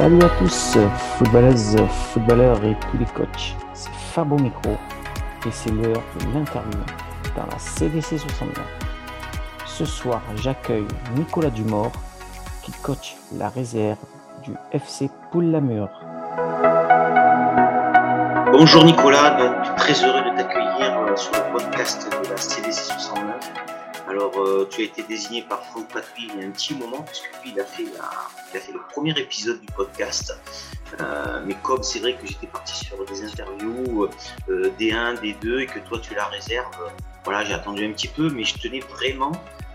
[0.00, 0.78] Salut à tous,
[1.18, 1.76] footballeuses,
[2.14, 3.54] footballeurs et tous les coachs.
[3.74, 4.70] C'est Fabo Micro
[5.46, 6.80] et c'est l'heure de l'interview
[7.36, 8.64] dans la CDC 69.
[9.66, 10.86] Ce soir, j'accueille
[11.18, 11.92] Nicolas Dumort
[12.62, 13.98] qui coach la réserve
[14.42, 15.90] du FC Poule-la-Mur.
[18.52, 23.69] Bonjour Nicolas, donc très heureux de t'accueillir euh, sur le podcast de la CDC 69.
[24.10, 27.02] Alors, euh, tu as été désigné par Franck Patry il y a un petit moment,
[27.02, 30.36] puisque lui, il a fait, le premier épisode du podcast.
[31.00, 34.08] Euh, mais comme c'est vrai que j'étais parti sur des interviews
[34.48, 36.74] euh, D1, D2, et que toi, tu la réserve,
[37.22, 39.30] voilà, j'ai attendu un petit peu, mais je tenais vraiment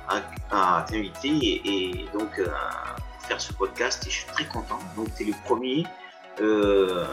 [0.10, 2.42] à, t'inviter et, donc
[3.30, 4.80] faire ce podcast, et je suis très content.
[4.98, 5.86] Donc, tu es le premier,
[6.42, 7.06] euh,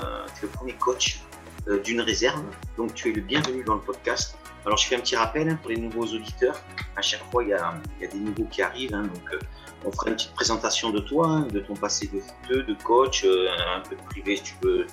[0.80, 1.20] coach
[1.68, 2.42] euh, d'une réserve,
[2.76, 4.36] donc tu es le bienvenu dans le podcast.
[4.64, 6.60] Alors, je fais un petit rappel hein, pour les nouveaux auditeurs.
[6.96, 8.94] À chaque fois, il y a, il y a des nouveaux qui arrivent.
[8.94, 9.38] Hein, donc, euh,
[9.84, 13.24] on fera une petite présentation de toi, hein, de ton passé de footeux, de coach,
[13.24, 14.86] euh, un peu de privé si tu veux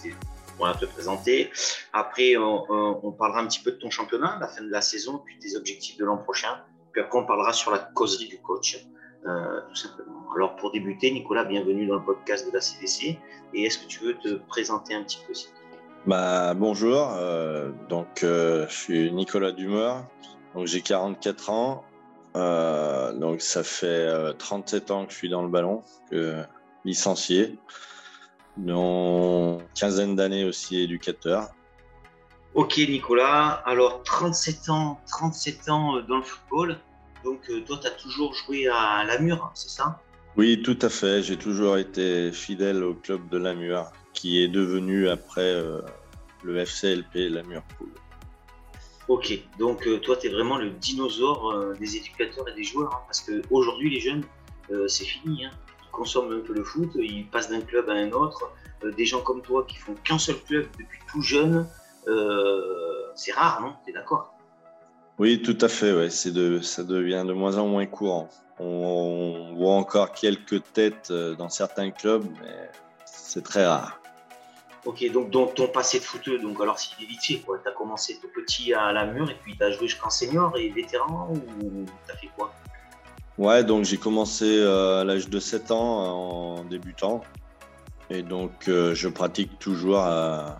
[0.79, 1.51] te présenter.
[1.93, 5.37] Après, on, parlera un petit peu de ton championnat, la fin de la saison, puis
[5.39, 6.61] tes objectifs de l'an prochain.
[6.91, 8.77] Puis après, on parlera sur la causerie du coach,
[9.27, 10.25] euh, tout simplement.
[10.35, 13.17] Alors, pour débuter, Nicolas, bienvenue dans le podcast de la CDC.
[13.53, 15.51] Et est-ce que tu veux te présenter un petit peu, s'il
[16.05, 20.05] bah, bonjour, euh, donc euh, je suis Nicolas Dumeur,
[20.55, 21.83] donc j'ai 44 ans,
[22.35, 26.43] euh, donc ça fait 37 ans que je suis dans le ballon, que,
[26.85, 27.59] licencié,
[28.57, 31.49] dont quinzaine d'années aussi éducateur.
[32.55, 36.77] Ok Nicolas, alors 37 ans, 37 ans dans le football,
[37.23, 39.99] donc toi tu as toujours joué à Lamur, c'est ça?
[40.37, 45.09] Oui, tout à fait, j'ai toujours été fidèle au club de Lamur qui est devenu
[45.09, 45.81] après euh,
[46.43, 47.89] le FCLP, la Murpool.
[49.07, 52.93] Ok, donc euh, toi, tu es vraiment le dinosaure euh, des éducateurs et des joueurs,
[52.93, 54.23] hein, parce qu'aujourd'hui, les jeunes,
[54.87, 55.45] c'est fini.
[55.45, 55.51] Hein.
[55.83, 58.51] Ils consomment un peu le foot, ils passent d'un club à un autre.
[58.95, 61.67] des gens comme toi qui font qu'un seul club depuis tout jeune,
[63.15, 63.73] c'est rare, non?
[63.83, 64.35] Tu es d'accord?
[65.17, 66.09] Oui, tout à fait, ouais.
[66.31, 68.29] De, ça devient de moins en moins courant.
[68.59, 72.69] On, on voit encore quelques têtes dans certains clubs, mais
[73.29, 73.99] c'est très rare.
[74.85, 77.59] Ok, donc, donc ton passé de footeux, donc alors est vite quoi.
[77.63, 81.31] T'as commencé tout petit à la mur et puis t'as joué jusqu'en senior et vétéran
[81.31, 82.53] ou t'as fait quoi?
[83.37, 87.21] Ouais, donc j'ai commencé euh, à l'âge de 7 ans en débutant.
[88.09, 90.59] Et donc euh, je pratique toujours à,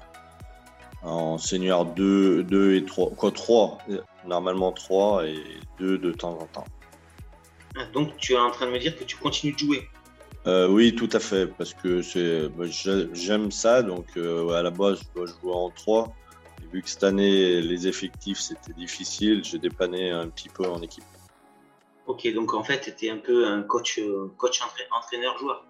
[1.01, 3.12] en senior 2, 2 et 3.
[3.16, 3.80] Quoi, 3
[4.25, 5.44] Normalement 3 et
[5.80, 6.66] 2 de temps en temps.
[7.78, 9.90] Ah, donc tu es en train de me dire que tu continues de jouer?
[10.47, 12.66] Euh, oui, tout à fait, parce que bah,
[13.13, 13.83] j'aime ça.
[13.83, 16.13] Donc, euh, à la base, je dois jouer en 3.
[16.63, 20.81] Et vu que cette année, les effectifs, c'était difficile, j'ai dépanné un petit peu en
[20.81, 21.03] équipe.
[22.07, 24.00] Ok, donc en fait, tu étais un peu un coach,
[24.38, 24.61] coach
[24.91, 25.63] entraîneur-joueur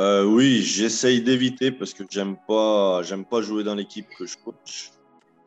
[0.00, 4.36] euh, Oui, j'essaye d'éviter parce que j'aime pas, j'aime pas jouer dans l'équipe que je
[4.38, 4.92] coach.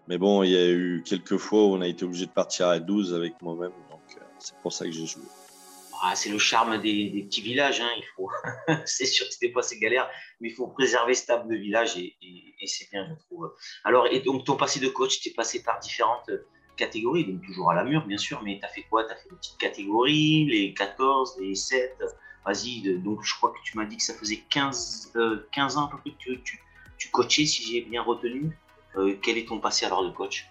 [0.07, 2.67] Mais bon, il y a eu quelques fois où on a été obligé de partir
[2.67, 4.01] à 12 avec moi-même, donc
[4.39, 5.23] c'est pour ça que j'ai joué.
[6.03, 7.79] Ah, c'est le charme des, des, petits villages.
[7.79, 7.89] Hein.
[7.95, 8.29] Il faut,
[8.85, 11.95] c'est sûr que c'était pas ces galères, mais il faut préserver ce table de village
[11.97, 12.15] et,
[12.65, 13.53] c'est bien, je trouve.
[13.83, 16.31] Alors, et donc ton passé de coach, tu es passé par différentes
[16.75, 19.03] catégories, donc toujours à la mur, bien sûr, mais tu as fait quoi?
[19.03, 22.03] Tu as fait les petites catégories, les 14, les 7.
[22.45, 25.85] Vas-y, donc je crois que tu m'as dit que ça faisait 15, euh, 15 ans
[25.85, 26.31] à peu près que
[26.97, 28.57] tu coachais, si j'ai bien retenu.
[28.95, 30.47] Euh, quel est ton passé alors de coach?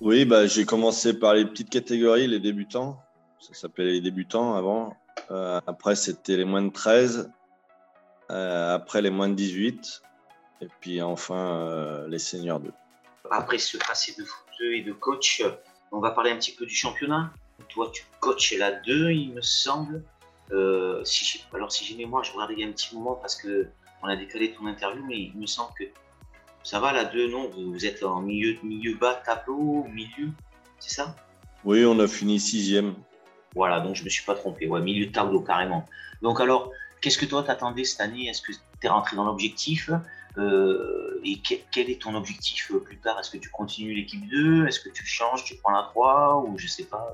[0.00, 3.02] Oui, bah, j'ai commencé par les petites catégories, les débutants
[3.46, 4.96] ça s'appelait les débutants avant.
[5.30, 7.30] Euh, après, c'était les moins de 13.
[8.30, 10.02] Euh, après, les moins de 18.
[10.62, 12.72] Et puis enfin, euh, les seniors 2.
[13.30, 15.42] Après ce passé de footeux et de coach,
[15.92, 17.30] on va parler un petit peu du championnat.
[17.68, 20.02] Toi, tu coaches la 2, il me semble.
[21.04, 23.68] Si alors, si j'ai mémoire, je regardais il y a un petit moment parce que
[24.02, 25.84] on a décalé ton interview, mais il me semble que
[26.62, 27.50] ça va la 2, non?
[27.50, 30.30] Vous êtes en milieu, milieu bas, tableau, milieu,
[30.78, 31.16] c'est ça?
[31.64, 32.94] Oui, on a fini sixième.
[33.56, 34.68] Voilà, donc je me suis pas trompé.
[34.68, 35.86] Ouais, milieu de tableau carrément.
[36.20, 36.70] Donc alors,
[37.00, 38.28] qu'est-ce que toi t'attendais cette année?
[38.28, 39.90] Est-ce que tu es rentré dans l'objectif?
[40.36, 43.18] Euh, Et quel, est ton objectif plus tard?
[43.18, 46.58] Est-ce que tu continues l'équipe 2 Est-ce que tu changes Tu prends la 3 Ou
[46.58, 47.10] je sais pas.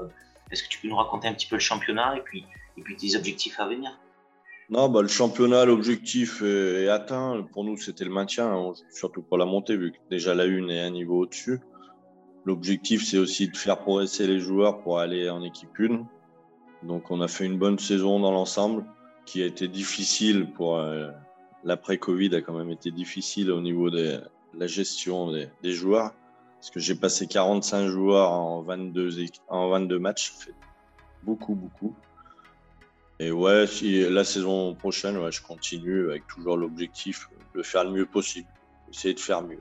[0.51, 2.45] Est-ce que tu peux nous raconter un petit peu le championnat et puis,
[2.99, 3.97] tes objectifs à venir?
[4.69, 7.47] Non, bah, le championnat, l'objectif est, atteint.
[7.53, 8.73] Pour nous, c'était le maintien.
[8.91, 11.61] Surtout pour la montée, vu que déjà la une est un niveau au-dessus.
[12.45, 16.05] L'objectif, c'est aussi de faire progresser les joueurs pour aller en équipe 1.
[16.83, 18.85] Donc on a fait une bonne saison dans l'ensemble,
[19.25, 21.11] qui a été difficile pour euh,
[21.65, 24.21] l'après-Covid, a quand même été difficile au niveau de
[24.55, 26.13] la gestion des, joueurs,
[26.57, 30.55] parce que j'ai passé 45 joueurs en 22, en 22 matchs, fait
[31.23, 31.95] beaucoup, beaucoup.
[33.21, 33.67] Et ouais,
[34.11, 38.49] la saison prochaine, je continue avec toujours l'objectif de faire le mieux possible,
[38.91, 39.61] essayer de faire mieux.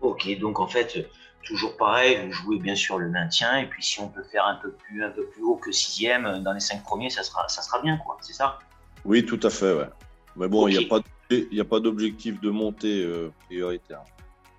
[0.00, 1.08] Ok, donc en fait,
[1.48, 4.56] toujours pareil, vous jouez bien sûr le maintien, et puis si on peut faire un
[4.56, 7.62] peu plus, un peu plus haut que sixième dans les cinq premiers, ça sera, ça
[7.62, 8.58] sera bien, quoi, c'est ça?
[9.04, 9.88] Oui, tout à fait, ouais.
[10.36, 14.02] Mais bon, il n'y a pas d'objectif de montée euh, prioritaire.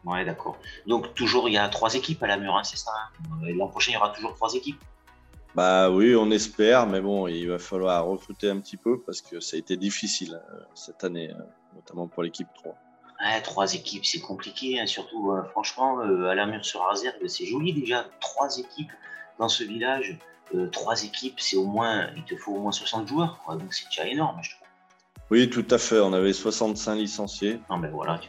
[0.04, 0.58] Ouais, d'accord.
[0.88, 3.38] Donc toujours, il y a trois équipes à la mur, hein, c'est ça hein?
[3.56, 4.82] L'an prochain, il y aura toujours trois équipes?
[5.56, 9.40] Bah oui, on espère, mais bon, il va falloir recruter un petit peu parce que
[9.40, 11.44] ça a été difficile euh, cette année, euh,
[11.76, 12.76] notamment pour l'équipe 3.
[13.22, 17.46] Ouais, trois équipes, c'est compliqué, hein, surtout euh, franchement, à la mur sur Azerbe, c'est
[17.46, 18.92] joli déjà, trois équipes
[19.38, 20.18] dans ce village,
[20.72, 24.08] trois équipes, c'est au moins, il te faut au moins 60 joueurs, donc c'est déjà
[24.08, 24.68] énorme, je trouve.
[25.32, 27.60] Oui, tout à fait, on avait 65 licenciés.
[27.70, 28.20] Ah ben voilà.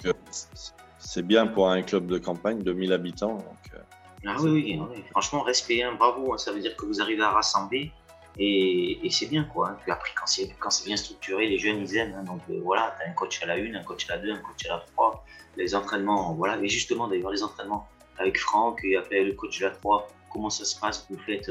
[0.98, 3.36] C'est bien pour un club de campagne de 1000 habitants.
[3.36, 3.82] Donc,
[4.26, 6.34] ah oui, oui, franchement, respect, hein, bravo.
[6.34, 7.90] Hein, ça veut dire que vous arrivez à rassembler
[8.38, 9.70] et, c'est bien, quoi.
[9.70, 9.76] Hein.
[9.82, 12.24] Puis après, quand c'est, quand c'est bien structuré, les jeunes, ils aiment.
[12.24, 14.32] donc euh, voilà, tu as un coach à la une, un coach à la deux,
[14.32, 15.24] un coach à la trois.
[15.56, 16.58] Les entraînements, voilà.
[16.62, 17.88] Et justement, d'ailleurs, les entraînements
[18.20, 21.50] avec Franck et après le coach de la 3, comment ça se passe Vous faites,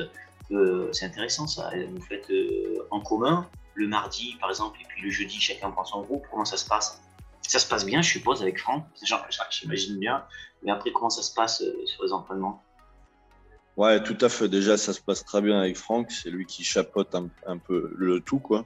[0.52, 5.02] euh, c'est intéressant ça, vous faites euh, en commun le mardi, par exemple, et puis
[5.02, 6.26] le jeudi, chacun prend son groupe.
[6.30, 7.02] Comment ça se passe?
[7.42, 8.86] Ça se passe bien, je suppose, avec Franck?
[9.50, 10.24] J'imagine bien.
[10.64, 12.64] Mais après, comment ça se passe euh, sur les entraînements?
[13.80, 14.50] Ouais, tout à fait.
[14.50, 16.12] Déjà, ça se passe très bien avec Franck.
[16.12, 18.66] C'est lui qui chapeaute un, peu le tout, quoi.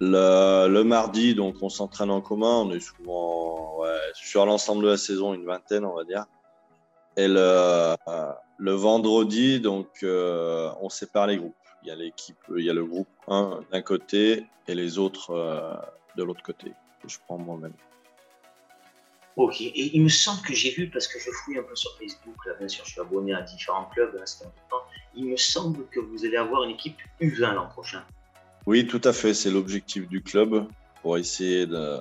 [0.00, 2.62] Le, mardi, donc, on s'entraîne en commun.
[2.64, 3.82] On est souvent
[4.14, 6.24] sur l'ensemble de la saison, une vingtaine, on va dire.
[7.18, 11.54] Et le, vendredi, donc, euh, on sépare les groupes.
[11.82, 15.32] Il y a l'équipe, il y a le groupe 1 d'un côté et les autres
[15.32, 15.74] euh,
[16.16, 16.72] de l'autre côté.
[17.06, 17.74] je prends moi-même.
[19.40, 21.96] Ok, et il me semble que j'ai vu, parce que je fouille un peu sur
[21.96, 24.84] Facebook, là, bien sûr, je suis abonné à différents clubs, c'est important.
[25.14, 28.02] Il me semble que vous allez avoir une équipe U20 l'an prochain.
[28.66, 30.66] Oui, tout à fait, c'est l'objectif du club
[31.00, 32.00] pour essayer de,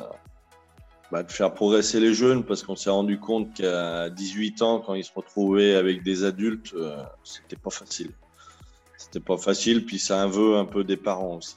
[1.13, 4.95] bah, de, faire progresser les jeunes, parce qu'on s'est rendu compte qu'à 18 ans, quand
[4.95, 8.11] ils se retrouvaient avec des adultes, euh, c'était pas facile.
[8.97, 11.55] C'était pas facile, puis ça un vœu un peu des parents aussi.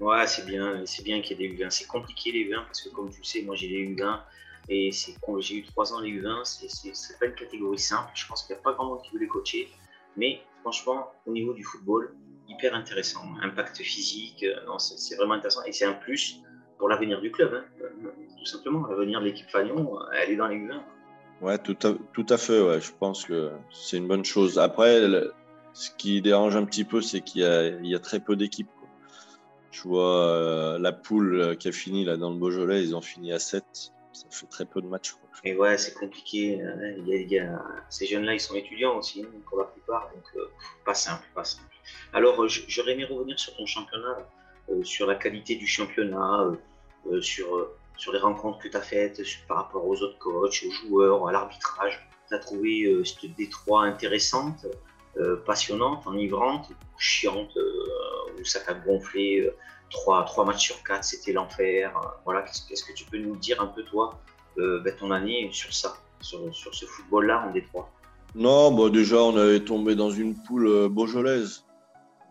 [0.00, 1.70] Ouais, c'est bien, c'est bien qu'il y ait des U20.
[1.70, 4.20] C'est compliqué les U20 parce que comme tu sais, moi j'ai des U20
[4.68, 8.10] et c'est j'ai eu trois ans les U20, c'est pas une catégorie simple.
[8.14, 9.68] Je pense qu'il n'y a pas grand monde qui veut les coacher.
[10.16, 12.14] Mais franchement, au niveau du football,
[12.48, 13.22] hyper intéressant.
[13.42, 15.62] Impact physique, euh, c'est vraiment intéressant.
[15.64, 16.42] Et c'est un plus
[16.76, 17.54] pour l'avenir du club.
[17.54, 17.88] Hein.
[18.38, 20.80] Tout simplement, l'avenir de l'équipe Fagnon, elle est dans les U20.
[21.40, 22.60] Ouais, tout à, tout à fait.
[22.60, 22.80] Ouais.
[22.80, 24.58] Je pense que c'est une bonne chose.
[24.58, 25.00] Après,
[25.72, 28.68] ce qui dérange un petit peu, c'est qu'il y, y, a très peu d'équipes.
[29.70, 33.32] Je vois euh, la poule qui a fini là dans le Beaujolais, ils ont fini
[33.32, 35.14] à 7 ça fait très peu de matchs.
[35.44, 36.60] Et ouais, c'est compliqué.
[37.06, 40.50] Il y a, ces jeunes-là, ils sont étudiants aussi, hein, pour la plupart, donc euh,
[40.84, 41.72] pas simple, pas simple.
[42.12, 44.28] Alors, euh, j'aurais aimé revenir sur ton championnat,
[44.70, 46.50] euh, sur la qualité du championnat,
[47.20, 51.28] sur, sur les rencontres que tu as faites par rapport aux autres coachs, aux joueurs,
[51.28, 52.06] à l'arbitrage.
[52.28, 54.66] Tu as trouvé cette Détroit intéressante,
[55.46, 57.56] passionnante, enivrante, chiante,
[58.38, 59.50] où ça t'a gonflé
[59.90, 61.92] trois, trois matchs sur quatre, c'était l'enfer.
[62.24, 64.18] Voilà, qu'est-ce que tu peux nous dire un peu, toi,
[64.58, 67.90] euh, ben, ton année sur ça, sur, ce football-là en Détroit?
[68.34, 71.64] Non, bon, déjà, on avait tombé dans une poule euh, beaujolaise.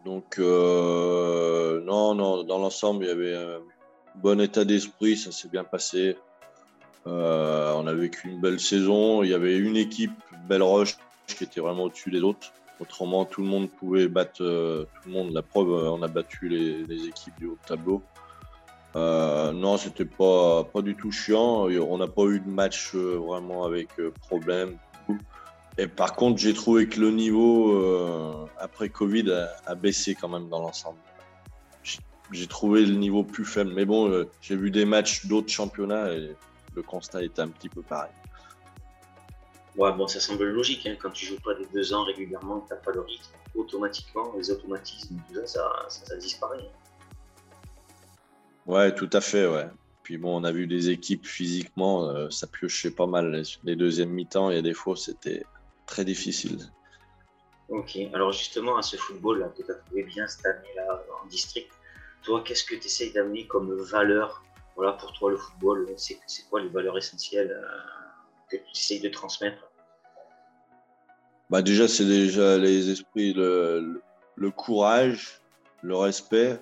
[0.06, 3.60] Donc, euh, non, non, dans l'ensemble, il y avait un
[4.15, 6.17] bon état d'esprit, ça s'est bien passé.
[7.05, 9.24] on a vécu une belle saison.
[9.24, 10.12] Il y avait une équipe,
[10.48, 12.53] Belle Roche, qui était vraiment au-dessus des autres.
[12.79, 15.34] Autrement, tout le monde pouvait battre euh, tout le monde.
[15.34, 18.03] La preuve, euh, on a battu les, équipes du haut tableau.
[18.96, 21.67] Euh, non, c'était pas, pas du tout chiant.
[21.67, 23.89] On n'a pas eu de match vraiment avec
[24.22, 24.77] problème.
[25.79, 29.31] Et par contre, j'ai trouvé que le niveau après Covid
[29.65, 30.98] a, baissé quand même dans l'ensemble.
[32.31, 33.74] J'ai trouvé le niveau plus faible.
[33.74, 36.36] Mais bon, j'ai vu des matchs d'autres championnats et
[36.75, 38.12] le constat était un petit peu pareil.
[39.77, 40.88] Ouais, bon, ça semble logique.
[40.88, 40.96] Hein.
[41.00, 44.50] Quand tu joues pas des deux ans régulièrement, tu n'as pas le rythme, automatiquement, les
[44.50, 46.67] automatismes, tout ça, ça, disparaît.
[48.65, 49.67] Ouais, tout à fait, ouais.
[50.01, 53.43] Puis bon, on a vu des équipes physiquement, euh, ça piochait pas mal.
[53.63, 55.46] Les deuxièmes mi-temps, il y a des fois, c'était
[55.86, 56.57] très difficile.
[57.69, 61.69] Ok, alors justement, à ce football-là que tu as trouvé bien cette année-là en district,
[62.24, 64.43] toi, qu'est-ce que tu essayes d'amener comme valeur
[64.75, 65.88] voilà, pour toi le football?
[65.98, 66.17] C'est
[66.50, 68.07] quoi les valeurs essentielles euh,
[68.50, 69.72] que tu essayes de transmettre
[71.50, 74.01] bah déjà, c'est déjà les esprits, le,
[74.36, 75.39] le, courage,
[75.82, 76.60] le respect,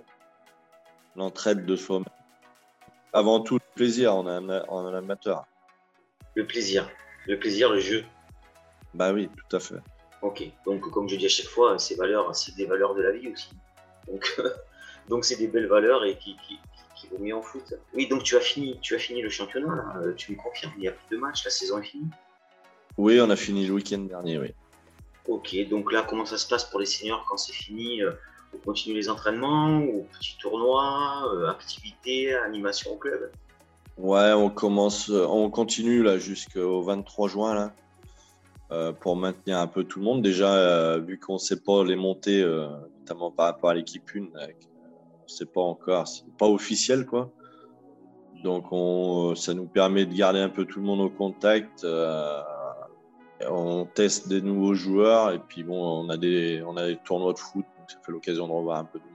[1.16, 2.06] l'entraide de soi-même.
[3.12, 5.46] Avant tout, le plaisir en, en amateur.
[6.36, 6.88] Le plaisir,
[7.26, 8.04] le plaisir, le jeu.
[8.94, 9.80] Bah oui, tout à fait.
[10.22, 13.12] Ok, donc comme je dis à chaque fois, ces valeurs, c'est des valeurs de la
[13.12, 13.50] vie aussi.
[14.08, 14.40] Donc
[15.10, 16.38] donc c'est des belles valeurs et qui
[17.16, 17.74] vaut mieux en foot.
[17.94, 20.02] Oui, donc tu as fini, tu as fini le championnat, là.
[20.02, 22.10] Euh, tu me confirmes, il n'y a plus de matchs, la saison est finie?
[22.98, 24.54] Oui, on a fini le week-end dernier, oui.
[25.28, 28.02] Ok, donc là, comment ça se passe pour les seniors quand c'est fini?
[28.02, 28.12] Euh,
[28.54, 33.32] On continue les entraînements, ou petits tournois, euh, activités, animation au club?
[33.98, 37.74] Ouais, on commence, on continue là jusqu'au 23 juin là,
[38.72, 40.22] euh, pour maintenir un peu tout le monde.
[40.22, 42.68] Déjà, euh, vu qu'on ne sait pas les montées, euh,
[43.00, 44.28] notamment par rapport à l'équipe 1,
[45.28, 47.32] sait pas encore, c'est pas officiel quoi.
[48.44, 51.86] Donc on, ça nous permet de garder un peu tout le monde au contact.
[53.48, 57.34] on teste des nouveaux joueurs et puis bon, on a des, on a des tournois
[57.34, 59.14] de foot, donc ça fait l'occasion de revoir un peu de monde.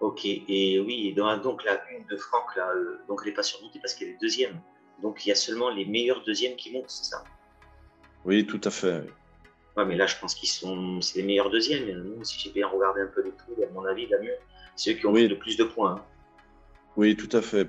[0.00, 3.42] Ok, et oui, dans, donc la une de Franck, là, euh, donc elle n'est pas
[3.42, 4.60] surmontée parce qu'elle est deuxième.
[5.02, 7.24] Donc il y a seulement les meilleurs deuxièmes qui montent, c'est ça?
[8.24, 9.00] Oui, tout à fait.
[9.04, 9.10] oui.
[9.76, 11.86] Ouais, mais là, je pense qu'ils sont, c'est les meilleurs deuxièmes.
[11.90, 14.34] Nous, si j'ai bien regardé un peu les trous, à mon avis, la mieux,
[14.76, 15.22] c'est eux qui ont Oui.
[15.22, 15.92] fait le plus de points.
[15.96, 16.02] hein.
[16.96, 17.68] Oui, tout à fait.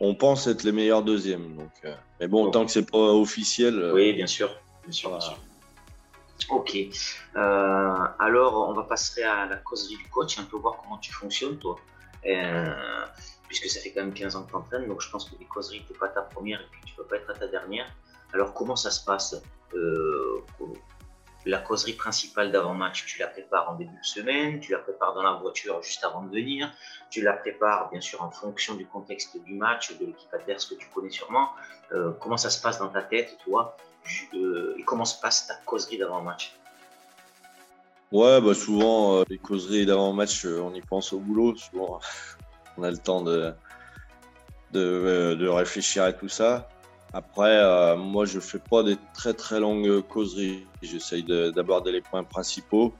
[0.00, 1.56] On pense être les meilleurs deuxièmes.
[1.56, 3.78] Donc, euh, mais bon, Donc- tant que c'est pas officiel.
[3.78, 4.48] euh, Oui, bien sûr,
[4.84, 5.34] bien sûr, bien Voilà.
[5.34, 5.38] sûr.
[6.50, 6.76] Ok.
[7.36, 11.12] Euh, alors, on va passer à la causerie du coach, un peu voir comment tu
[11.12, 11.76] fonctionnes, toi.
[13.48, 15.46] Puisque ça fait quand même 15 ans que tu entraînes, donc je pense que les
[15.46, 17.86] causeries, tu pas ta première et puis tu peux pas être à ta dernière.
[18.34, 19.34] Alors, comment ça se passe
[21.48, 25.22] La causerie principale d'avant-match, tu la prépares en début de semaine, tu la prépares dans
[25.22, 26.70] la voiture juste avant de venir,
[27.08, 30.74] tu la prépares bien sûr en fonction du contexte du match, de l'équipe adverse que
[30.74, 31.48] tu connais sûrement.
[31.92, 33.78] Euh, comment ça se passe dans ta tête, toi
[34.34, 36.54] euh, et comment se passe ta causerie d'avant-match?
[38.12, 41.56] Ouais, bah souvent, euh, les causeries d'avant-match, on y pense au boulot.
[41.56, 41.98] Souvent,
[42.76, 43.54] on a le temps de,
[44.72, 46.68] de, de réfléchir à tout ça.
[47.12, 50.66] Après, euh, moi, je fais pas des très très longues causeries.
[50.82, 52.94] J'essaye de- d'aborder les points principaux.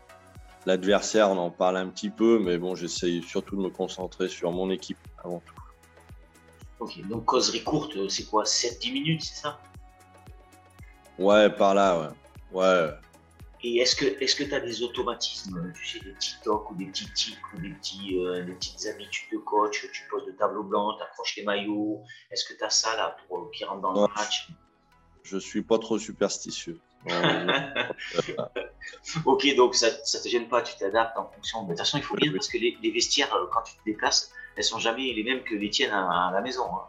[0.66, 4.50] L'adversaire, on en parle un petit peu, mais bon, j'essaye surtout de me concentrer sur
[4.52, 5.54] mon équipe avant tout.
[6.80, 9.58] Ok, donc causerie courte, euh, c'est quoi 7-10 minutes, c'est ça?
[11.18, 12.60] Ouais, par là, ouais.
[12.60, 12.90] Ouais.
[13.64, 16.74] Et est-ce que est-ce que tu as des automatismes, tu sais, des petits tocs ou
[16.76, 20.36] des petits tics ou des, petits, euh, des petites habitudes de coach Tu poses le
[20.36, 22.02] tableau blanc, tu accroches les maillots.
[22.30, 24.48] Est-ce que tu as ça là pour, euh, qui rentre dans le match?
[25.24, 26.78] Je suis pas trop superstitieux.
[29.26, 31.60] Ok, donc ça ne te gêne pas, tu t'adaptes en fonction.
[31.62, 32.36] Mais de toute façon, il faut bien Oui.
[32.36, 35.42] parce que les, les vestiaires, euh, quand tu te déplaces, elles sont jamais les mêmes
[35.44, 36.64] que les tiennes à, à la maison.
[36.64, 36.88] hein.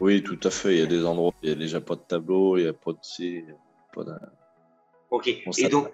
[0.00, 0.74] Oui, tout à fait.
[0.74, 2.68] Il y a des endroits où il n'y a déjà pas de tableau, il n'y
[2.68, 3.54] a pas de
[3.94, 4.12] pas de...
[5.10, 5.88] Ok, et donc.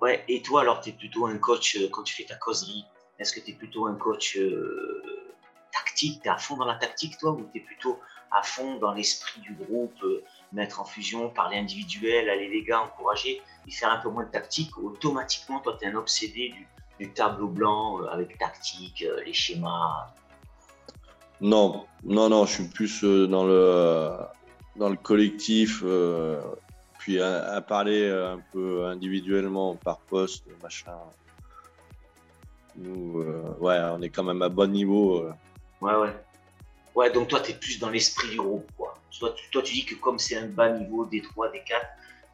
[0.00, 2.84] Ouais, et toi, alors, tu es plutôt un coach, euh, quand tu fais ta causerie,
[3.18, 5.02] est-ce que tu es plutôt un coach euh,
[5.72, 6.22] tactique?
[6.22, 7.98] Tu es à fond dans la tactique, toi, ou tu es plutôt
[8.30, 12.82] à fond dans l'esprit du groupe, euh, mettre en fusion, parler individuel, aller les gars,
[12.82, 14.78] encourager, et faire un peu moins de tactique?
[14.78, 16.68] Automatiquement, toi, tu es un obsédé du,
[17.00, 20.14] du tableau blanc avec tactique, les schémas.
[21.40, 24.12] Non, non, non, je suis plus dans le,
[24.76, 25.82] dans le collectif,
[27.08, 30.92] puis à, à parler euh, un peu individuellement par poste, machin.
[32.76, 35.20] Nous, euh, ouais, on est quand même à bon niveau.
[35.22, 35.32] euh.
[35.80, 36.14] Ouais, ouais.
[36.94, 38.94] Ouais, donc toi, tu es plus dans l'esprit du groupe, quoi.
[39.18, 41.80] Toi, tu, toi, tu dis que comme c'est un bas niveau des 3, des 4,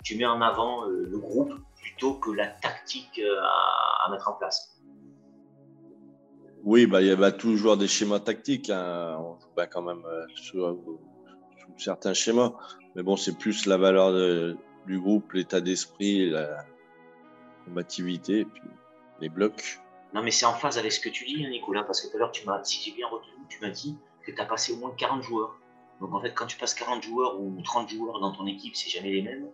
[0.02, 4.32] tu mets en avant euh, le groupe plutôt que la tactique à, à mettre en
[4.32, 4.76] place.
[6.64, 8.70] Oui, bah, il y a toujours des schémas tactiques.
[8.70, 9.18] hein.
[9.20, 10.02] On joue pas quand même
[10.34, 10.64] sous
[11.76, 12.52] certains schémas.
[12.94, 14.12] Mais bon, c'est plus la valeur
[14.86, 16.64] du groupe, l'état d'esprit, la
[17.64, 18.62] combativité, et puis
[19.20, 19.80] les blocs.
[20.12, 22.16] Non, mais c'est en phase avec ce que tu dis, hein, Nicolas, parce que tout
[22.16, 24.76] à l'heure, tu si j'ai bien retenu, tu m'as dit que tu as passé au
[24.76, 25.56] moins 40 joueurs.
[26.00, 28.90] Donc en fait, quand tu passes 40 joueurs ou 30 joueurs dans ton équipe, c'est
[28.90, 29.48] jamais les mêmes.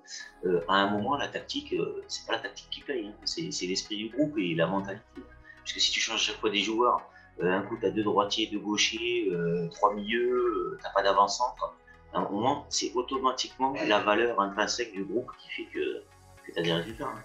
[0.45, 3.15] Euh, à un moment, la tactique, euh, c'est pas la tactique qui paye, hein.
[3.25, 5.23] c'est, l'esprit du groupe et la mentalité.
[5.59, 7.03] Parce que si tu changes chaque fois des joueurs,
[7.43, 9.31] euh, un coup tu as deux droitiers, deux gauchers,
[9.71, 11.75] trois milieux, euh, t'as pas d'avant-centre.
[12.13, 16.03] À un moment, c'est automatiquement la valeur intrinsèque du groupe qui fait que,
[16.47, 17.07] que tu as des résultats.
[17.07, 17.23] hein.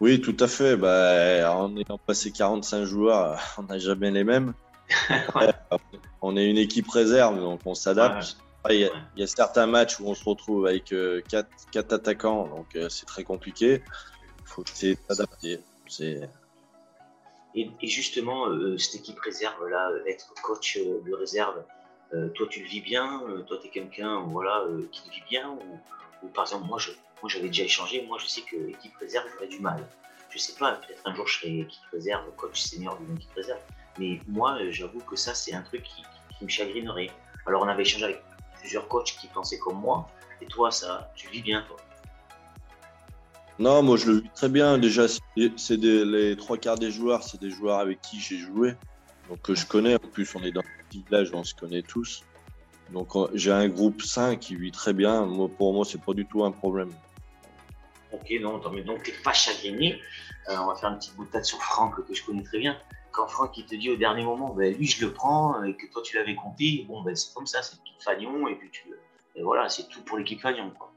[0.00, 0.76] Oui, tout à fait.
[0.76, 4.52] Bah, en ayant passé 45 joueurs, on n'a jamais les mêmes.
[5.34, 5.50] Ouais.
[6.20, 8.36] On est une équipe réserve, donc on s'adapte.
[8.70, 10.84] Il y, a- il y a certains matchs où on se retrouve avec
[11.28, 13.82] 4 quatre, attaquants, donc euh, c'est très compliqué.
[14.40, 15.60] Il faut essayer s'adapter.
[17.54, 21.62] Et, et justement, euh, cette équipe réserve, là, euh, être coach euh, de réserve, euh,
[22.34, 25.22] toi tu le vis bien, euh, toi tu es quelqu'un voilà, euh, qui le vit
[25.28, 25.56] bien,
[26.22, 26.78] ou, par exemple, moi
[27.22, 29.82] moi, j'avais déjà échangé, moi je sais que l'équipe réserve, j'aurais du mal.
[30.28, 33.60] Je sais pas, peut-être un jour je serai équipe réserve, coach senior d'une équipe réserve,
[33.98, 36.02] mais moi euh, j'avoue que ça c'est un truc qui,
[36.44, 37.10] me chagrinerait.
[37.46, 38.22] Alors on avait échangé avec
[38.60, 40.06] plusieurs coachs qui pensaient comme moi,
[40.42, 41.76] et toi ça, tu vis bien toi?
[43.58, 44.76] Non, moi je le vis très bien.
[44.76, 48.74] Déjà, c'est les trois quarts des joueurs, c'est des joueurs avec qui j'ai joué.
[49.28, 49.94] Donc que je connais.
[49.94, 52.22] En plus, on est dans un petit village, on se connaît tous.
[52.90, 55.24] Donc j'ai un groupe sain qui vit très bien.
[55.26, 56.90] Moi, pour moi, c'est pas du tout un problème.
[58.12, 60.00] Ok, non, mais donc t'es pas chagriné.
[60.48, 62.58] Euh, on va faire un petit bout de tête sur Franck que je connais très
[62.58, 62.76] bien.
[63.10, 65.90] Quand Franck il te dit au dernier moment, ben, lui je le prends et que
[65.90, 68.88] toi tu l'avais compté, bon ben c'est comme ça, c'est tout Fagnon et puis tu,
[69.36, 70.70] et voilà, c'est tout pour l'équipe Fagnon.
[70.70, 70.92] Quoi.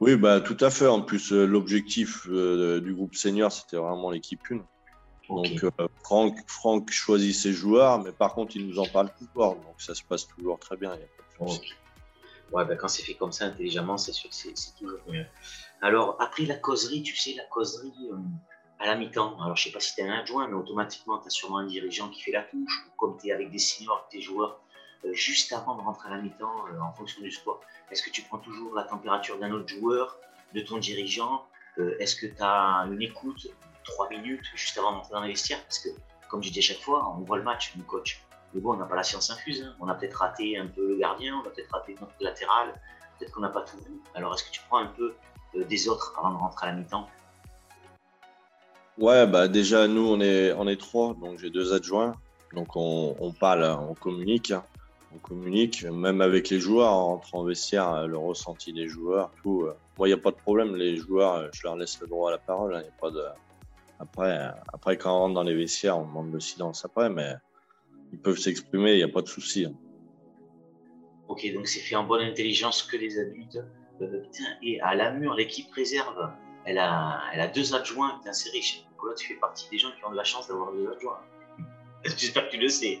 [0.00, 0.86] Oui, bah, tout à fait.
[0.86, 4.42] En plus, euh, l'objectif euh, du groupe senior, c'était vraiment l'équipe
[5.28, 5.34] 1.
[5.34, 9.56] Donc, euh, Franck, Franck, choisit ses joueurs, mais par contre, il nous en parle toujours.
[9.56, 10.96] Donc, ça se passe toujours très bien.
[11.40, 15.26] Ouais, bah, quand c'est fait comme ça, intelligemment, c'est sûr que c'est toujours mieux.
[15.82, 18.10] Alors, après la causerie, tu sais, la causerie
[18.78, 19.40] à la mi-temps.
[19.40, 21.66] Alors, je sais pas si tu es un adjoint, mais automatiquement, tu as sûrement un
[21.66, 22.86] dirigeant qui fait la touche.
[22.96, 24.60] Comme tu es avec des seniors, tes joueurs,
[25.04, 28.10] euh, juste avant de rentrer à la mi-temps euh, en fonction du sport Est-ce que
[28.10, 30.18] tu prends toujours la température d'un autre joueur,
[30.54, 31.44] de ton dirigeant?
[31.78, 33.48] Euh, Est-ce que tu as une écoute
[33.86, 35.88] trois minutes juste avant d'entrer dans les vestiaires Parce que,
[36.28, 38.22] comme je dis à chaque fois, on voit le match, nous coach.
[38.54, 39.62] Mais bon, on n'a pas la science infuse.
[39.62, 39.74] Hein.
[39.80, 42.74] On a peut-être raté un peu le gardien, on a peut-être raté notre latéral,
[43.18, 44.00] peut-être qu'on n'a pas tout vu.
[44.14, 45.14] Alors, est-ce que tu prends un peu
[45.54, 47.08] des autres avant de rentrer à la mi-temps?
[48.98, 52.14] Ouais, bah déjà, nous, on est, on est trois, donc j'ai deux adjoints.
[52.54, 54.52] Donc, on, parle, on communique
[55.16, 59.30] on communique, même avec les joueurs, en rentrant en vestiaire, euh, le ressenti des joueurs,
[59.42, 59.62] tout.
[59.62, 59.76] Euh.
[59.98, 60.76] Moi, il n'y a pas de problème.
[60.76, 62.74] Les joueurs, euh, je leur laisse le droit à la parole.
[62.74, 63.22] Hein, a pas de...
[63.98, 67.34] après, après, quand on rentre dans les vestiaires, on demande le silence après, mais
[68.12, 69.64] ils peuvent s'exprimer, il n'y a pas de souci.
[69.64, 69.74] Hein.
[71.28, 73.58] Ok, donc c'est fait en bonne intelligence que les adultes.
[74.62, 76.30] et à la mur, l'équipe réserve,
[76.64, 78.18] elle a, elle a deux adjoints.
[78.18, 78.84] Putain, c'est riche.
[79.04, 81.20] Là, tu fais partie des gens qui ont de la chance d'avoir deux adjoints.
[82.04, 83.00] J'espère que tu le sais.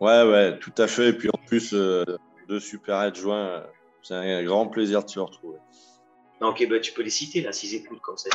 [0.00, 1.08] Ouais, ouais, tout à fait.
[1.08, 2.04] Et puis en plus, euh,
[2.48, 3.64] deux super adjoints,
[4.02, 5.58] c'est un grand plaisir de se retrouver.
[6.40, 8.30] Ok, bah, tu peux les citer là, s'ils écoutent comme ça.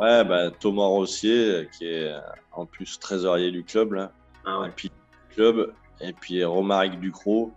[0.00, 2.14] Ouais, bah, Thomas Rossier, qui est
[2.52, 4.12] en plus trésorier du club, là.
[4.44, 4.90] Ah et puis,
[5.30, 5.74] club.
[6.00, 7.52] Et puis Romaric Ducrot,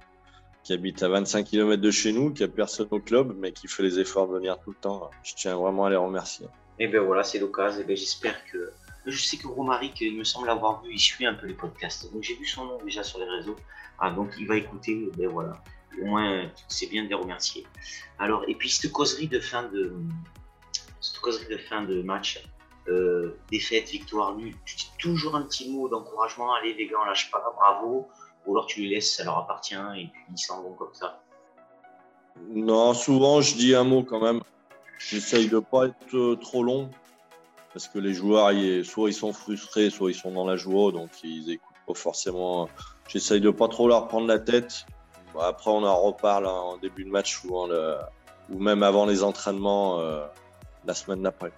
[0.63, 3.67] qui habite à 25 km de chez nous, qui a personne au club, mais qui
[3.67, 5.09] fait les efforts de venir tout le temps.
[5.23, 6.47] Je tiens vraiment à les remercier.
[6.79, 7.81] Et ben voilà, c'est l'occasion.
[7.81, 8.71] Et ben j'espère que
[9.05, 12.11] je sais que Romaric, il me semble avoir vu, il suit un peu les podcasts.
[12.11, 13.55] Donc j'ai vu son nom déjà sur les réseaux.
[13.99, 15.61] Ah, donc il va écouter, ben voilà.
[15.99, 17.65] Au moins, c'est bien de les remercier.
[18.19, 19.93] Alors, et puis cette causerie de fin de,
[20.99, 22.43] cette causerie de, fin de match,
[22.87, 27.05] euh, défaite, victoire, nulle, tu dis toujours un petit mot d'encouragement, allez les gars, on
[27.05, 28.07] lâche pas, bravo,
[28.45, 31.23] ou alors tu les laisses, ça leur appartient, et puis ils s'en vont comme ça.
[32.49, 34.41] Non, souvent je dis un mot quand même.
[34.97, 36.89] J'essaye de pas être trop long
[37.73, 38.51] parce que les joueurs,
[38.85, 42.69] soit ils sont frustrés, soit ils sont dans la joie, donc ils écoutent pas forcément.
[43.07, 44.85] J'essaye de pas trop leur prendre la tête.
[45.39, 47.67] Après, on en reparle en début de match ou,
[48.49, 50.25] même avant les entraînements euh,
[50.85, 51.51] la semaine d'après.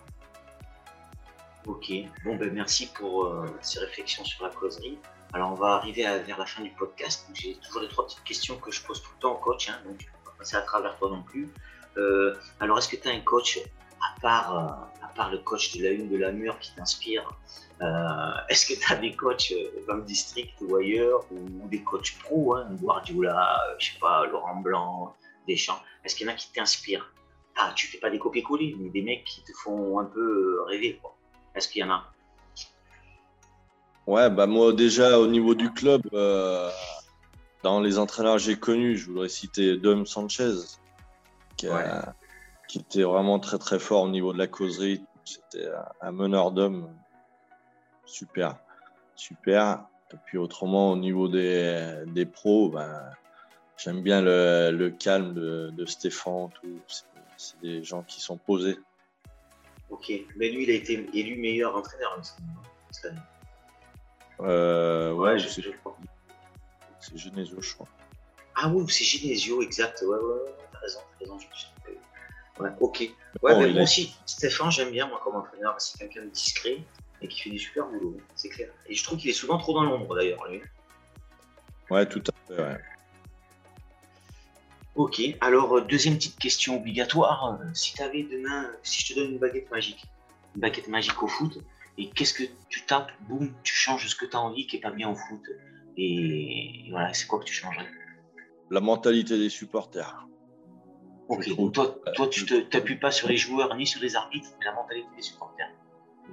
[1.65, 1.91] Ok,
[2.25, 4.99] bon ben merci pour euh, ces réflexions sur la causerie.
[5.31, 7.27] Alors on va arriver vers la fin du podcast.
[7.33, 9.79] J'ai toujours les trois petites questions que je pose tout le temps au coach, hein,
[9.85, 11.49] donc je ne vais pas passer à travers toi non plus.
[11.97, 13.59] Euh, alors est-ce que tu as un coach
[14.01, 17.29] à part, à part le coach de la une de la mur qui t'inspire,
[18.49, 22.17] est-ce que tu as des coachs euh, dans le district ou ailleurs, ou, des coachs
[22.23, 25.15] pro, hein, Guardiola, je sais pas, Laurent Blanc,
[25.47, 27.11] Deschamps, est-ce qu'il y en a qui t'inspirent?
[27.55, 30.99] Ah, tu fais pas des copier-coller, mais des mecs qui te font un peu rêver.
[31.55, 32.03] Est-ce qu'il y en a?
[34.07, 36.01] Ouais, bah moi déjà au niveau du club,
[37.63, 40.55] dans les entraîneurs que j'ai connus, je voudrais citer Dom Sanchez,
[41.55, 42.13] qui a,
[42.67, 45.03] qui était vraiment très très fort au niveau de la causerie.
[45.23, 45.69] C'était
[46.01, 46.89] un meneur d'hommes
[48.05, 48.57] super,
[49.15, 49.85] super.
[50.13, 53.11] Et puis autrement, au niveau des, des pros, ben,
[53.77, 56.49] j'aime bien le, le, calme de, de Stéphane.
[57.37, 58.77] C'est des gens qui sont posés.
[59.89, 62.19] Ok, mais lui, il a été élu meilleur entraîneur
[62.91, 63.19] cette année.
[64.39, 65.61] Euh, ouais, je sais.
[66.99, 67.87] C'est Genesio, je crois.
[68.55, 70.01] Ah oui, c'est Genesio, exact.
[70.01, 71.25] Ouais, ouais, ouais, t'as raison, t'as.
[71.25, 72.99] Je Ouais, ok.
[73.41, 75.75] Ouais, mais moi aussi, Stéphane, j'aime bien, moi, comme entraîneur.
[75.79, 76.77] C'est quelqu'un de discret
[77.23, 78.69] et qui fait du super boulot, c'est clair.
[78.87, 80.61] Et je trouve qu'il est souvent trop dans l'ombre, d'ailleurs, lui.
[81.89, 82.77] Ouais, tout à fait, ouais.
[84.95, 87.57] Ok, alors, euh, deuxième petite question obligatoire.
[87.59, 90.05] Euh, si tu avais demain, si je te donne une baguette magique,
[90.55, 91.59] une baguette magique au foot,
[91.97, 94.81] et qu'est-ce que tu tapes, boum, tu changes ce que tu as envie qui n'est
[94.81, 95.41] pas bien au foot.
[95.97, 97.87] Et voilà, c'est quoi que tu changerais?
[98.69, 100.27] La mentalité des supporters.
[101.27, 104.65] Ok, donc toi, toi tu t'appuies pas sur les joueurs ni sur les arbitres, mais
[104.65, 105.71] la mentalité des supporters.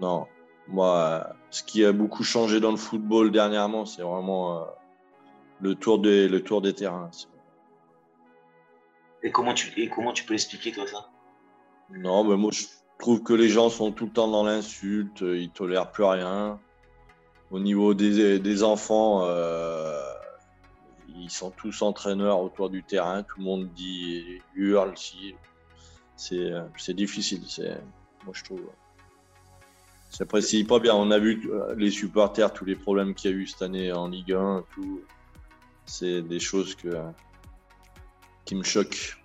[0.00, 0.26] Non,
[0.70, 4.64] moi, ce qui a beaucoup changé dans le football dernièrement, c'est vraiment euh,
[5.60, 7.10] le, tour des, le tour des terrains.
[9.22, 11.08] Et comment tu, et comment tu peux l'expliquer, toi, ça?
[11.90, 12.64] Non, mais moi, je
[12.98, 16.60] trouve que les gens sont tout le temps dans l'insulte, ils tolèrent plus rien.
[17.50, 19.26] au niveau des, enfants,
[21.08, 23.22] ils sont tous entraîneurs autour du terrain.
[23.24, 24.96] Tout le monde dit hurle.
[24.96, 25.34] Si.
[26.16, 27.42] C'est difficile.
[28.24, 28.62] Moi, je trouve.
[30.10, 30.94] Ça précise pas bien.
[30.94, 34.08] On a vu les supporters, tous les problèmes qu'il y a eu cette année en
[34.08, 34.64] Ligue 1.
[34.74, 35.02] Tout.
[35.86, 36.88] C'est des choses que,
[38.44, 39.16] qui me choquent.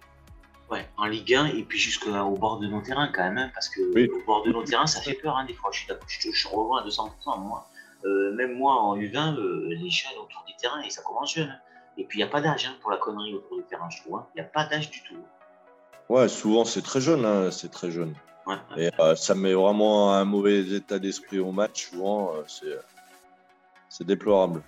[0.70, 3.70] Ouais, en Ligue 1 et puis jusqu'au bord de nos terrains quand même, hein, parce
[3.70, 5.70] que au bord de nos terrains, ça fait peur hein, des fois.
[5.72, 7.10] Je je, je revois à 200%.
[7.40, 7.68] Moi,
[8.06, 11.50] euh, même moi en U20, euh, les jeunes autour du terrain, et ça commence jeune.
[11.50, 11.60] Hein.
[11.98, 14.22] Et puis il n'y a pas d'âge pour la connerie autour du terrain, je trouve.
[14.36, 15.18] Il n'y a pas d'âge du tout.
[16.10, 18.16] Ouais, souvent c'est très jeune, c'est très jeune.
[18.78, 21.86] Et euh, ça met vraiment un mauvais état d'esprit au match.
[21.90, 22.34] Souvent,
[23.90, 24.62] c'est déplorable.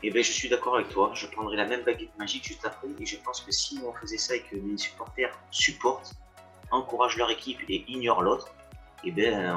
[0.00, 1.10] Et eh bien, je suis d'accord avec toi.
[1.14, 2.88] Je prendrai la même baguette magique juste après.
[3.00, 6.12] Et je pense que si on faisait ça et que les supporters supportent,
[6.70, 8.48] encouragent leur équipe et ignorent l'autre,
[9.04, 9.56] et eh bien,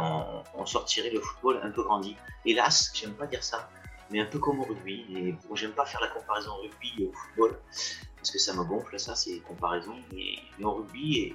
[0.56, 2.16] on, sortirait le football un peu grandi.
[2.46, 3.70] Hélas, j'aime pas dire ça,
[4.12, 5.06] mais un peu comme au rugby.
[5.16, 7.60] Et bon, j'aime pas faire la comparaison rugby et au football
[8.22, 9.96] parce que ça me gonfle, ça, c'est comparaison.
[10.14, 11.34] Mais, au rugby,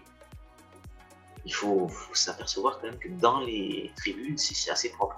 [1.46, 5.16] il faut, faut s'apercevoir quand même que dans les tribunes, c'est assez propre.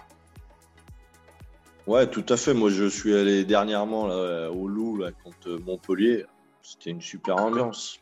[1.87, 2.53] Ouais, tout à fait.
[2.53, 6.27] Moi, je suis allé dernièrement au Loup contre Montpellier.
[6.61, 7.99] C'était une super ambiance.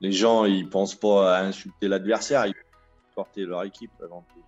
[0.00, 2.54] Les gens, ils pensent pas à insulter l'adversaire, ils
[3.14, 4.42] porter leur équipe avant tout.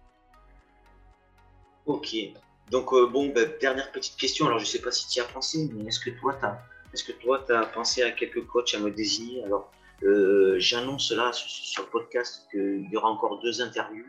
[1.86, 2.16] Ok.
[2.70, 4.46] Donc, euh, bon, ben, dernière petite question.
[4.46, 6.60] Alors, je sais pas si tu y as pensé, mais est-ce que toi, tu as,
[6.92, 9.70] est-ce que toi, as pensé à quelques coachs à me désigner Alors,
[10.02, 14.06] euh, j'annonce là sur, le podcast qu'il y aura encore deux interviews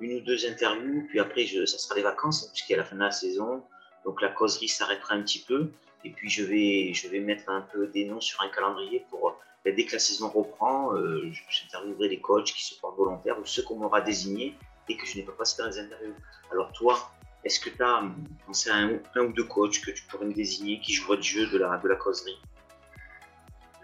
[0.00, 2.96] une ou deux interviews, puis après, je, ça sera les vacances, hein, puisqu'à la fin
[2.96, 3.62] de la saison.
[4.04, 5.70] Donc la causerie s'arrêtera un petit peu.
[6.04, 9.38] Et puis je vais, je vais mettre un peu des noms sur un calendrier pour,
[9.64, 13.44] ben, dès que la saison reprend, euh, j'interviewerai les coachs qui se portent volontaires ou
[13.44, 14.54] ceux qu'on m'aura désignés
[14.88, 16.14] et que je n'ai pas passé dans les interviews.
[16.52, 17.10] Alors toi,
[17.42, 18.04] est-ce que tu as
[18.46, 21.46] pensé à un, ou deux coachs que tu pourrais me désigner qui joueraient le jeu
[21.48, 22.38] de la, de la causerie?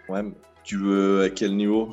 [0.07, 0.23] Ouais,
[0.63, 1.89] tu veux à quel niveau?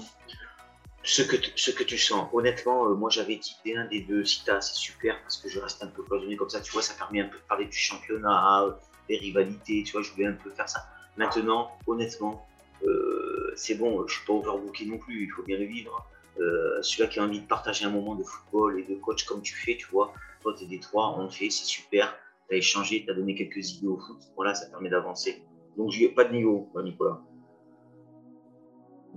[1.02, 2.28] Ce que, tu sens.
[2.32, 5.82] Honnêtement, euh, moi j'avais dit un des deux, si c'est super parce que je reste
[5.82, 8.78] un peu cloisonné comme ça, tu vois, ça permet un peu de parler du championnat,
[9.08, 10.80] des rivalités, tu vois, je voulais un peu faire ça.
[11.16, 12.46] Maintenant, honnêtement,
[12.84, 16.06] euh, c'est bon, je suis pas overbooké non plus, il faut bien le vivre.
[16.38, 19.42] Euh, celui-là qui a envie de partager un moment de football et de coach comme
[19.42, 22.16] tu fais, tu vois, toi t'es des trois, on le fait, c'est super,
[22.48, 25.42] t'as échangé, t'as donné quelques idées au foot, voilà, ça permet d'avancer.
[25.76, 27.20] Donc, j'ai pas de niveau, Nicolas.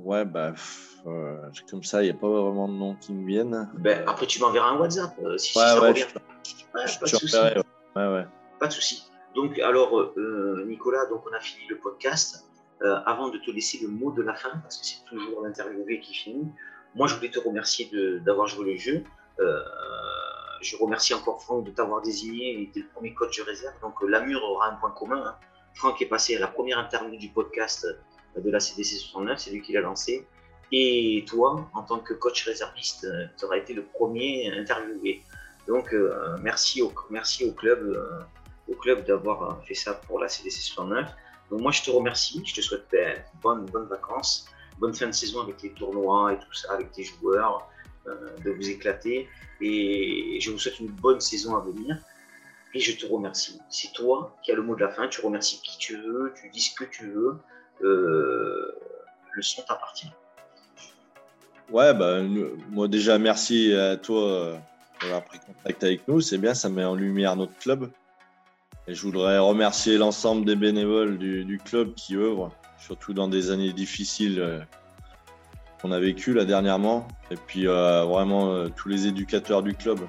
[0.03, 0.53] Ouais, bah,
[1.05, 1.37] euh,
[1.69, 3.69] comme ça, il n'y a pas vraiment de nom qui me viennent.
[3.75, 6.05] Ben, après, tu m'enverras un WhatsApp euh, si, ouais, ça ouais, revient.
[6.73, 7.35] pas, de souci.
[8.59, 9.09] pas de souci.
[9.33, 12.45] Donc, alors, euh, Nicolas, donc on a fini le podcast.
[13.05, 16.13] avant de te laisser le mot de la fin, parce que c'est toujours l'interviewé qui
[16.13, 16.51] finit,
[16.95, 17.89] moi, je voulais te remercier
[18.25, 19.03] d'avoir joué le jeu.
[20.61, 22.53] je remercie encore Franck de t'avoir désigné.
[22.55, 23.79] Il était le premier coach de réserve.
[23.81, 25.23] Donc, Lamur aura un point commun.
[25.25, 25.35] Hein.
[25.75, 27.87] Franck est passé à la première interview du podcast
[28.37, 30.25] de la CDC 69, c'est lui qui l'a lancé.
[30.71, 35.21] Et toi, en tant que coach réserviste, euh, tu auras été le premier interviewé.
[35.67, 38.19] Donc, euh, merci, au, merci au club, euh,
[38.67, 41.09] au club d'avoir fait ça pour la CDC 69.
[41.51, 42.41] Donc, moi, je te remercie.
[42.43, 44.47] Je te souhaite ben, bonnes, vacances,
[44.79, 47.69] bonne fin de saison avec les tournois et tout ça, avec tes joueurs,
[48.43, 49.29] de vous éclater.
[49.61, 51.97] Et je vous souhaite une bonne saison à venir.
[52.73, 53.59] Et je te remercie.
[53.69, 55.07] C'est toi qui as le mot de la fin.
[55.07, 57.37] Tu remercies qui tu veux, tu dis ce que tu veux.
[57.81, 58.75] Euh,
[59.33, 60.11] le son t'appartient.
[61.71, 62.21] Ouais, bah,
[62.69, 64.57] moi déjà, merci à toi euh,
[65.01, 66.21] d'avoir pris contact avec nous.
[66.21, 67.89] C'est bien, ça met en lumière notre club.
[68.87, 73.71] Et je voudrais remercier l'ensemble des bénévoles du, club qui œuvrent, surtout dans des années
[73.71, 74.59] difficiles euh,
[75.81, 77.07] qu'on a vécues là dernièrement.
[77.31, 79.99] Et puis vraiment tous les éducateurs du club.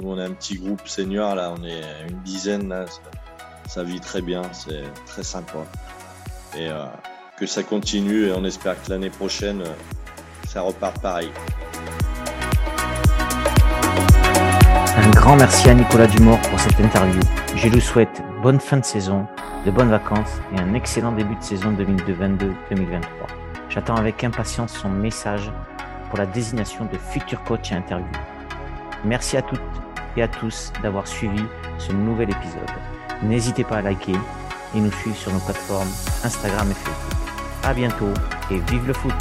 [0.00, 2.84] Nous, on est un petit groupe senior, là, on est une dizaine, là,
[3.66, 5.64] ça vit très bien, c'est très sympa
[6.56, 6.84] et euh,
[7.38, 9.74] que ça continue et on espère que l'année prochaine, euh,
[10.48, 11.30] ça repart pareil.
[14.96, 17.20] Un grand merci à Nicolas Dumort pour cette interview.
[17.54, 19.26] Je lui souhaite bonne fin de saison,
[19.64, 23.02] de bonnes vacances et un excellent début de saison 2022-2023.
[23.68, 25.50] J'attends avec impatience son message
[26.08, 28.06] pour la désignation de futur coach et interview.
[29.04, 29.60] Merci à toutes
[30.16, 31.42] et à tous d'avoir suivi
[31.78, 32.70] ce nouvel épisode.
[33.22, 34.16] N'hésitez pas à liker,
[34.74, 35.90] et nous suivre sur nos plateformes
[36.24, 37.28] Instagram et Facebook.
[37.64, 38.12] À bientôt
[38.50, 39.14] et vive le foot